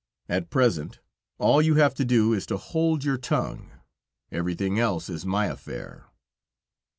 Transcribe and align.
At 0.27 0.49
present, 0.49 0.99
all 1.37 1.61
you 1.61 1.75
have 1.75 1.93
to 1.93 2.03
do 2.03 2.33
is 2.33 2.47
to 2.47 2.57
hold 2.57 3.03
your 3.03 3.19
tongue; 3.19 3.69
everything 4.31 4.79
else 4.79 5.09
is 5.09 5.27
my 5.27 5.45
affair." 5.45 6.07